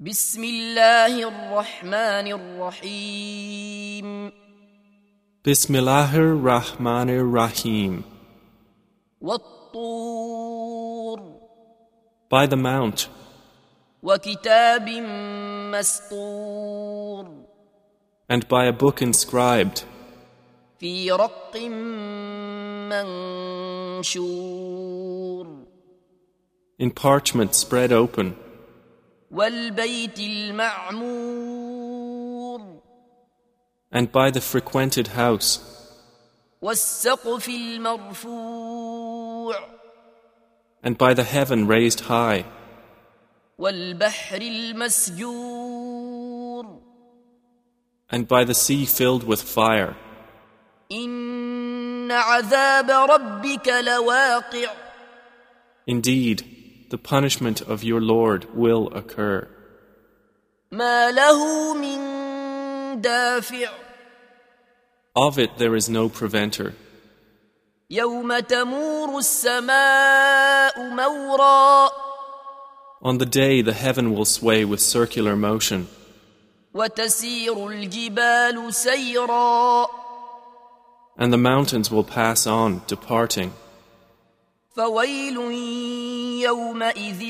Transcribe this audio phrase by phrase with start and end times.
[0.00, 4.32] بسم الله الرحمن الرحيم
[5.44, 8.04] Bismillahir Rahmanir Rahim.
[9.20, 11.20] والطور
[12.28, 13.08] By the Mount,
[14.02, 14.88] وكتاب
[15.70, 17.28] مسطور
[18.28, 19.84] and by a book inscribed,
[20.80, 21.56] في رق
[24.02, 25.46] منشور
[26.78, 28.34] in parchment spread open,
[29.30, 31.72] والبيت المعمور
[33.92, 35.60] and by the frequented house,
[36.62, 38.74] والسقف المرفوع
[40.82, 42.44] and by the heaven raised high,
[43.58, 45.82] والبحر المسجور
[48.10, 49.94] and by the sea filled with fire.
[50.92, 54.70] إن عذاب ربك لواقع
[55.86, 56.55] Indeed,
[56.89, 59.47] the punishment of your Lord will occur.
[65.15, 66.73] Of it there is no preventer.
[73.01, 75.87] On the day the heaven will sway with circular motion.
[81.19, 83.53] And the mountains will pass on, departing.
[84.77, 85.37] فويل
[86.45, 87.23] يومئذ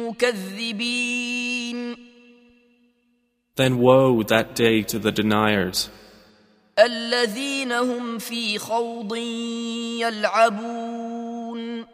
[0.00, 1.00] للمكذبين
[3.56, 5.90] Then woe that day to the deniers,
[6.78, 9.16] الذين هم في خوض
[10.00, 11.86] يلعبون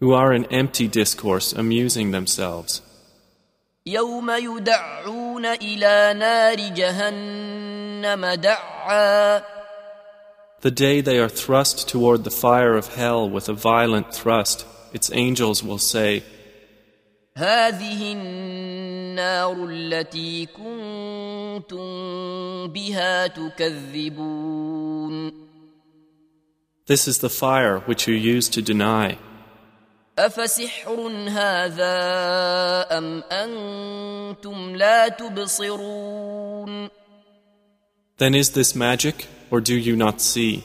[0.00, 2.82] who are in empty discourse amusing themselves.
[3.86, 9.53] يوم يدعون إلى نار جهنم دعا
[10.63, 15.09] The day they are thrust toward the fire of hell with a violent thrust, its
[15.13, 16.23] angels will say,
[17.37, 21.87] هذه النار التي كنتم
[22.67, 24.69] بها تكذبون
[26.85, 29.17] This is the fire which you used to deny.
[30.19, 31.97] أفسحر هذا
[32.97, 36.89] أم أنتم لا تبصرون
[38.17, 40.63] Then is this magic, or do you not see?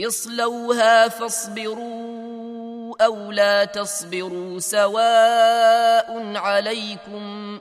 [0.00, 7.58] اصلوها فاصبروا أو لا تصبروا سواء عليكم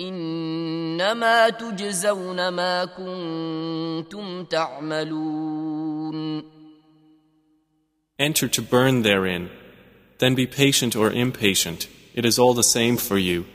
[0.00, 6.42] إنما تجزون ما كنتم تعملون
[8.18, 9.48] Enter to burn therein.
[10.18, 11.88] Then be patient or impatient.
[12.14, 13.46] It is all the same for you.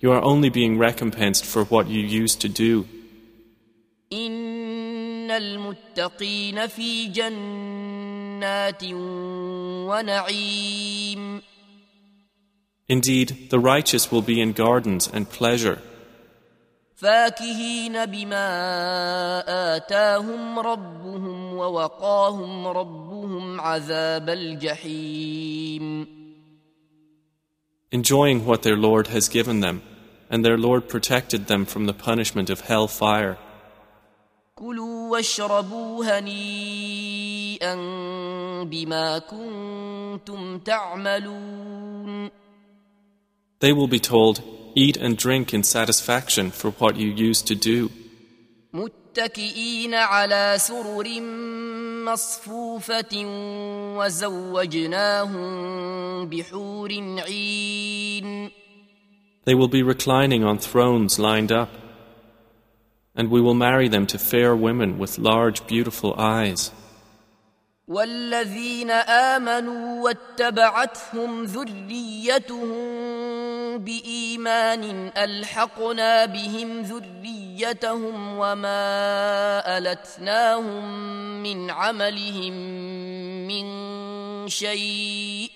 [0.00, 2.88] You are only being recompensed for what you used to do.
[4.12, 8.84] إن المتقين في جنات
[9.88, 11.42] ونعيم
[12.90, 15.78] Indeed, the righteous will be in gardens and pleasure,
[16.96, 18.48] فاكهين بما
[19.76, 26.06] آتاهم ربهم ووقاهم ربهم عذاب الجحيم
[27.90, 29.82] enjoying what their Lord has given them,
[30.30, 33.38] and their Lord protected them from the punishment of hell fire.
[34.55, 37.75] كلوا واشربوا هنيئا
[38.63, 42.29] بما كنتم تعملون
[43.59, 44.43] They will be told,
[44.75, 47.89] Eat and drink in satisfaction for what you used to do,
[48.73, 51.21] متكئين على سرر
[52.05, 53.25] مصفوفة
[53.97, 55.45] وزوجناهم
[56.29, 56.89] بحور
[57.27, 58.49] عين
[59.45, 61.69] They will be reclining on thrones lined up,
[63.14, 66.72] and we will marry them to fair women with large, beautiful eyes.
[67.88, 72.68] والذين آمنوا واتبعتهم ذريتهم
[73.78, 80.84] بإيمان ألحقنا بهم ذريتهم وما ألتناهم
[81.42, 82.52] من عملهم
[83.48, 83.68] من
[84.48, 85.50] شيء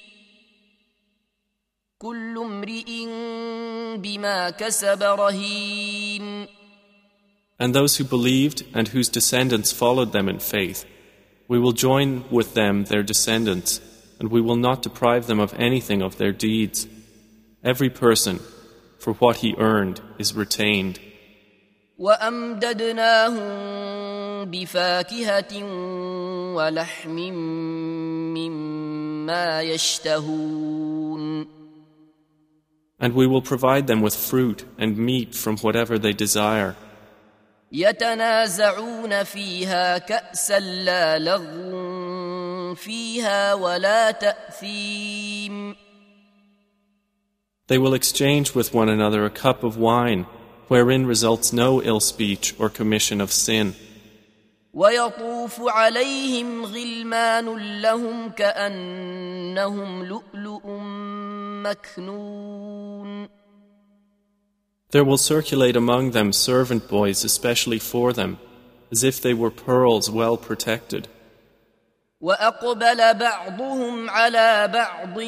[2.02, 3.06] كل امرئ
[4.02, 6.05] بما كسب رهين
[7.58, 10.84] And those who believed and whose descendants followed them in faith,
[11.48, 13.80] we will join with them their descendants,
[14.18, 16.86] and we will not deprive them of anything of their deeds.
[17.62, 18.40] Every person,
[18.98, 20.98] for what he earned, is retained.
[21.98, 23.42] وأمددناهم
[24.50, 25.64] بفاكهة
[26.54, 27.16] ولحم
[28.34, 31.46] مما يشتهون
[32.98, 36.76] And we will provide them with fruit and meat from whatever they desire.
[37.71, 45.75] يتنازعون فيها كأسا لا لغو فيها ولا تأثيم
[47.67, 50.25] They will exchange with one another a cup of wine,
[50.69, 53.73] wherein results no ill speech or commission of sin.
[54.73, 60.61] ويطوف عليهم غلمان لهم كأنهم لؤلؤ
[61.63, 63.36] مكنون
[64.90, 68.38] There will circulate among them servant boys especially for them,
[68.90, 71.08] as if they were pearls well protected.
[72.20, 75.20] واقبل بعضهم على بعض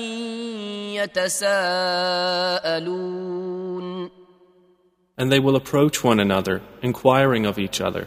[1.02, 2.84] يتساءلون
[5.16, 8.06] And they will approach one another, inquiring of each other.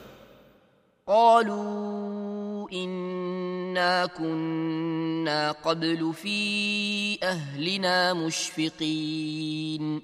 [1.08, 10.02] قالوا انا كنا قبل في اهلنا مشفقين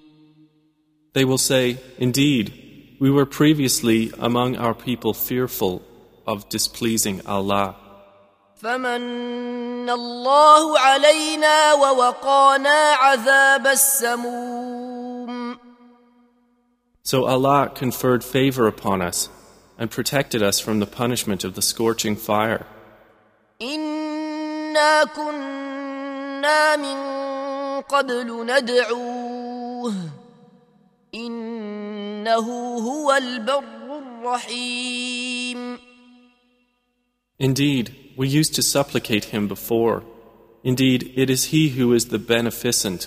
[1.18, 5.82] They will say, Indeed, we were previously among our people fearful
[6.26, 7.76] of displeasing Allah.
[8.64, 15.58] فمن الله علينا ووقانا عذاب السموم
[17.04, 19.30] So Allah conferred favor upon us
[19.78, 22.66] and protected us from the punishment of the scorching fire.
[23.62, 26.98] انا كنا من
[27.82, 29.94] قبل ندعوه
[32.28, 32.48] انه
[32.88, 35.78] هو البر الرحيم
[37.40, 37.86] Indeed,
[38.16, 40.04] we used to supplicate him before.
[40.64, 43.02] Indeed, it is he who is the beneficent,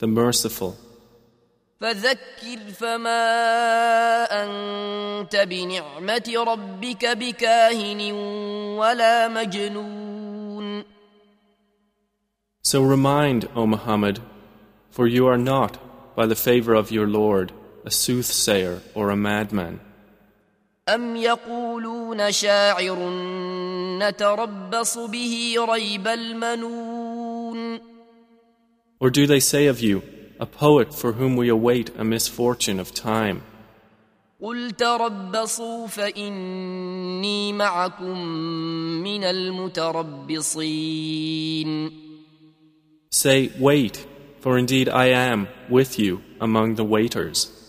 [0.00, 0.76] the merciful.
[1.80, 3.22] فذكر فما
[4.42, 8.12] انت بنعمه ربك بكاهن
[8.78, 10.84] ولا مجنون
[12.62, 14.20] So remind, O Muhammad,
[14.90, 15.78] for you are not,
[16.16, 17.52] by the favor of your Lord,
[17.84, 19.80] a soothsayer or a madman.
[20.88, 23.10] ام يقولون شاعر
[23.98, 27.80] نتربص به ريب المنون
[28.98, 30.02] Or do they say of you,
[30.40, 33.42] a poet for whom we await a misfortune of time?
[34.42, 38.18] قل تربصوا فاني معكم
[39.02, 39.24] من
[40.36, 41.90] المتربصين
[43.10, 44.06] Say, wait,
[44.40, 47.59] for indeed I am with you among the waiters.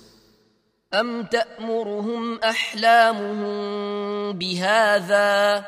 [0.94, 5.66] ام تامرهم احلامهم بهذا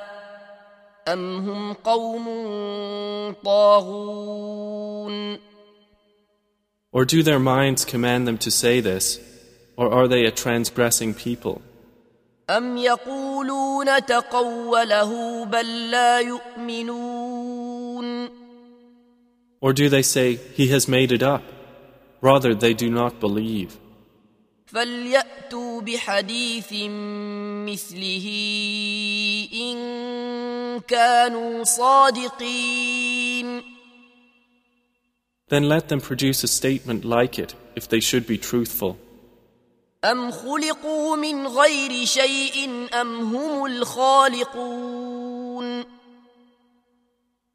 [1.08, 2.26] ام هم قوم
[3.46, 5.40] طاغون
[6.92, 9.20] Or do their minds command them to say this,
[9.78, 11.62] or are they a transgressing people?
[12.50, 17.70] ام يقولون تقوله بل لا يؤمنون
[19.62, 21.44] Or do they say, He has made it up?
[22.22, 23.78] Rather, they do not believe.
[24.67, 26.73] فلياتوا بحديث
[27.69, 28.27] مثله
[29.53, 29.79] ان
[30.81, 33.63] كانوا صادقين
[35.51, 38.97] Then let them produce a statement like it if they should be truthful.
[40.05, 45.05] ام خلقوا من غير شيء ام هم الخالقون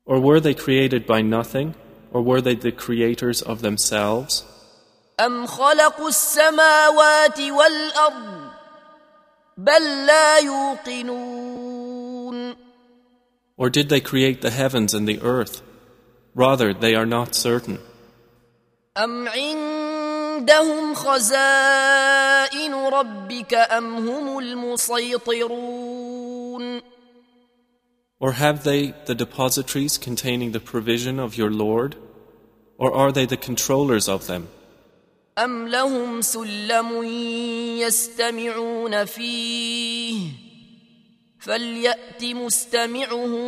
[0.05, 1.75] Or were they created by nothing?
[2.11, 4.43] Or were they the creators of themselves?
[5.20, 8.50] ام خلقوا السماوات والارض
[9.56, 11.94] بل لا يوقنون
[13.56, 15.62] Or did they create the heavens and the earth?
[16.34, 17.78] Rather, they are not certain.
[18.96, 25.94] ام عندهم خزائن ربك ام هم المسيطرون
[28.20, 31.96] Or have they the depositories containing the provision of your Lord?
[32.78, 34.48] Or are they the controllers of them?
[35.38, 37.02] أم لهم سلم
[37.82, 40.44] يستمعون فيه
[41.40, 43.40] فليأت مستمعهم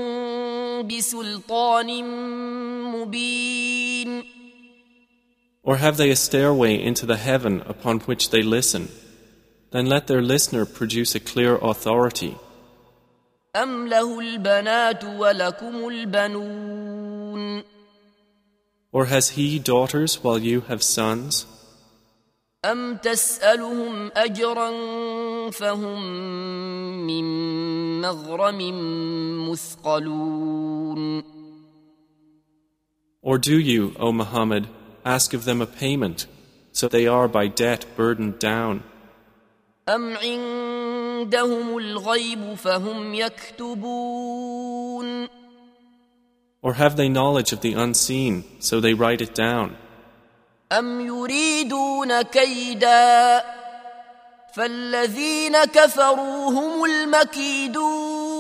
[0.87, 2.05] بسلطان
[2.85, 4.23] مبين
[5.63, 8.89] Or have they a stairway into the heaven upon which they listen?
[9.73, 12.37] Then let their listener produce a clear authority.
[13.57, 17.63] أم له البنات ولكم البنون
[18.93, 21.47] Or has he daughters while you have sons?
[22.73, 24.71] أم تسألهم أجرا
[25.51, 26.03] فهم
[27.07, 27.25] من
[28.01, 28.61] مغرم
[29.51, 31.23] مثقلون
[33.23, 34.69] Or do you, O Muhammad,
[35.05, 36.27] ask of them a payment,
[36.73, 38.83] so they are by debt burdened down?
[39.89, 44.57] أم عندهم الغيب فهم يكتبون
[46.63, 49.77] Or have they knowledge of the unseen, so they write it down?
[50.72, 53.44] أم يريدون كيدا
[54.54, 58.32] فالذين كفروا هم المكيدون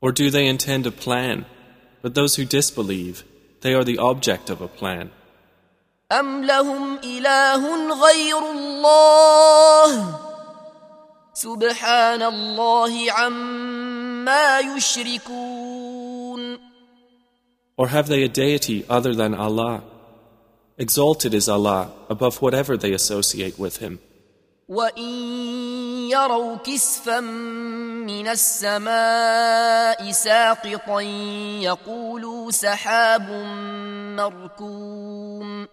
[0.00, 1.44] Or do they intend a plan?
[2.02, 3.24] But those who disbelieve,
[3.62, 5.10] they are the object of a plan.
[6.12, 10.18] أم لهم إله غير الله
[11.34, 16.58] سبحان الله عما يشركون
[17.76, 19.82] Or have they a deity other than Allah?
[20.77, 23.99] Exalted is Allah above whatever they associate with Him.
[24.69, 31.01] وإن يروا كسفا من السماء ساقطا
[31.61, 33.29] يقولوا سحاب
[34.17, 35.67] مركوم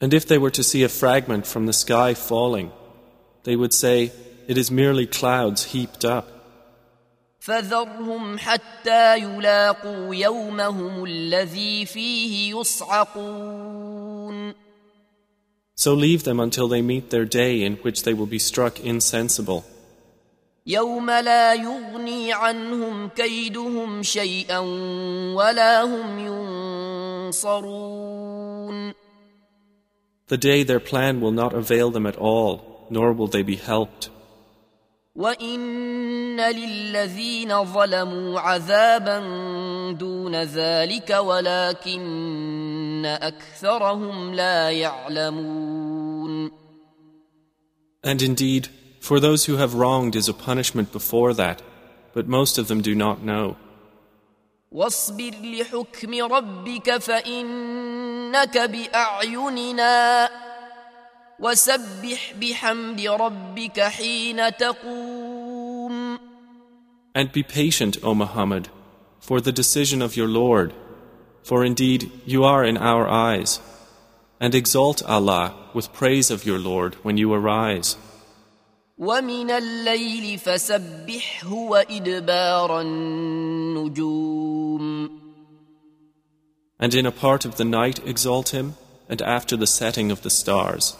[0.00, 2.70] And if they were to see a fragment from the sky falling,
[3.44, 4.12] they would say,
[4.46, 6.26] It is merely clouds heaped up.
[7.39, 14.09] فذرهم حتى يلاقوا يومهم الذي فيه يصعقون
[15.75, 19.63] So leave them until they meet their day in which they will be struck insensible.
[20.67, 24.59] يوم لا يغني عنهم كيدهم شيئا
[25.35, 26.19] ولا هم
[27.29, 28.93] ينصرون
[30.27, 34.09] The day their plan will not avail them at all, nor will they be helped.
[35.15, 39.19] وإن للذين ظلموا عذابا
[39.91, 46.51] دون ذلك ولكن أكثرهم لا يعلمون
[48.01, 48.69] And indeed,
[49.01, 51.61] for those who have wronged is a punishment before that,
[52.13, 53.55] but most of them do not know.
[54.71, 60.29] واصبر لحكم ربك فإنك بأعيننا
[61.40, 66.18] وسبح بحمد ربك حين تقوم
[67.16, 68.68] And be patient, O Muhammad,
[69.20, 70.74] for the decision of your Lord,
[71.44, 73.60] for indeed you are in our eyes.
[74.40, 77.96] And exalt Allah with praise of your Lord when you arise.
[78.98, 84.44] ومن الليل فسبحه وإدبار النجوم
[86.80, 88.74] And in a part of the night exalt him,
[89.08, 90.96] and after the setting of the stars.